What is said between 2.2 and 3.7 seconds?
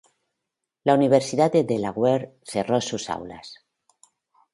cerró sus aulas.